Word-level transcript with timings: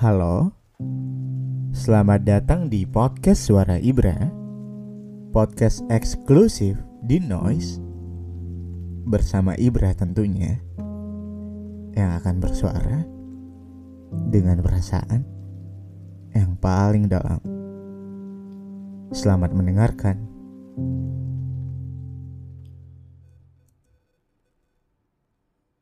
Halo, 0.00 0.48
selamat 1.76 2.24
datang 2.24 2.72
di 2.72 2.88
podcast 2.88 3.44
Suara 3.44 3.76
Ibra, 3.76 4.16
podcast 5.28 5.84
eksklusif 5.92 6.72
di 7.04 7.20
Noise, 7.20 7.76
bersama 9.04 9.52
Ibra 9.60 9.92
tentunya, 9.92 10.56
yang 11.92 12.16
akan 12.16 12.40
bersuara 12.40 13.04
dengan 14.32 14.64
perasaan 14.64 15.20
yang 16.32 16.56
paling 16.56 17.04
dalam. 17.04 17.44
Selamat 19.12 19.52
mendengarkan. 19.52 20.16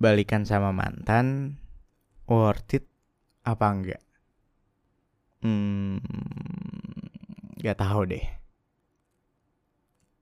balikan 0.00 0.42
sama 0.42 0.74
mantan 0.74 1.60
worth 2.26 2.74
it 2.74 2.89
apa 3.44 3.66
enggak? 3.72 4.02
Hmm, 5.40 6.00
nggak 7.60 7.78
tahu 7.80 8.00
deh. 8.12 8.26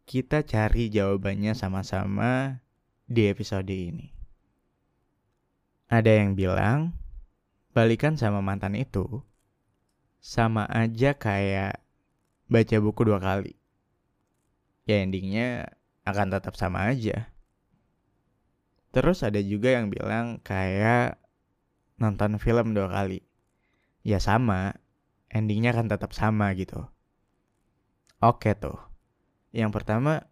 Kita 0.09 0.47
cari 0.47 0.89
jawabannya 0.89 1.53
sama-sama 1.53 2.63
di 3.05 3.29
episode 3.29 3.69
ini. 3.69 4.09
Ada 5.89 6.23
yang 6.23 6.37
bilang 6.39 6.95
balikan 7.73 8.15
sama 8.21 8.45
mantan 8.45 8.77
itu 8.77 9.25
sama 10.19 10.69
aja 10.69 11.17
kayak 11.17 11.81
baca 12.49 12.77
buku 12.81 13.01
dua 13.05 13.21
kali. 13.21 13.57
Ya 14.89 15.05
endingnya 15.05 15.77
akan 16.09 16.33
tetap 16.33 16.57
sama 16.57 16.89
aja. 16.89 17.29
Terus 18.89 19.21
ada 19.21 19.41
juga 19.45 19.77
yang 19.77 19.93
bilang 19.93 20.41
kayak 20.41 21.21
nonton 21.99 22.39
film 22.39 22.75
dua 22.75 22.89
kali. 22.91 23.23
Ya 24.07 24.23
sama, 24.23 24.79
endingnya 25.29 25.75
kan 25.75 25.91
tetap 25.91 26.15
sama 26.15 26.55
gitu. 26.55 26.87
Oke 28.19 28.55
tuh. 28.55 28.79
Yang 29.53 29.71
pertama, 29.75 30.27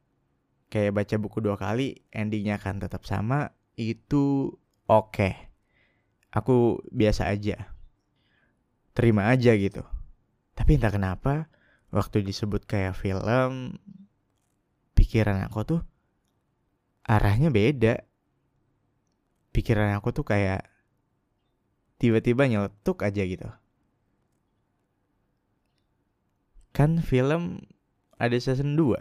kayak 0.72 0.96
baca 0.96 1.16
buku 1.18 1.38
dua 1.42 1.58
kali, 1.58 2.06
endingnya 2.10 2.58
kan 2.58 2.78
tetap 2.78 3.04
sama, 3.04 3.54
itu 3.78 4.54
oke. 4.86 5.30
Aku 6.32 6.82
biasa 6.90 7.30
aja. 7.30 7.74
Terima 8.96 9.28
aja 9.28 9.52
gitu. 9.54 9.84
Tapi 10.56 10.80
entah 10.80 10.90
kenapa, 10.94 11.52
waktu 11.92 12.24
disebut 12.24 12.64
kayak 12.64 12.96
film, 12.96 13.76
pikiran 14.96 15.44
aku 15.44 15.60
tuh 15.62 15.80
arahnya 17.06 17.54
beda 17.54 18.02
pikiran 19.54 19.94
aku 19.94 20.10
tuh 20.10 20.26
kayak 20.26 20.66
tiba-tiba 21.96 22.48
nyeletuk 22.48 23.02
aja 23.02 23.22
gitu. 23.24 23.48
Kan 26.76 27.00
film 27.00 27.64
ada 28.20 28.36
season 28.36 28.76
2. 28.76 29.00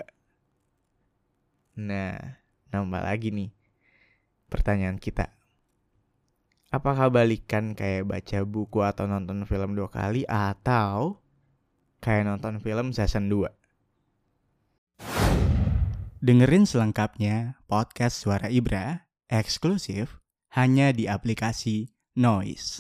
Nah, 1.76 2.40
nambah 2.72 3.04
lagi 3.04 3.36
nih 3.36 3.52
pertanyaan 4.48 4.96
kita. 4.96 5.36
Apakah 6.72 7.08
balikan 7.12 7.72
kayak 7.72 8.08
baca 8.08 8.44
buku 8.44 8.84
atau 8.84 9.08
nonton 9.08 9.48
film 9.48 9.80
dua 9.80 9.88
kali 9.88 10.28
atau 10.28 11.24
kayak 12.04 12.28
nonton 12.28 12.60
film 12.60 12.92
season 12.92 13.32
2? 13.32 13.48
Dengerin 16.20 16.68
selengkapnya 16.68 17.60
podcast 17.70 18.20
Suara 18.24 18.52
Ibra 18.52 19.08
eksklusif 19.32 20.20
hanya 20.52 20.92
di 20.92 21.08
aplikasi 21.08 21.95
Noise. 22.18 22.80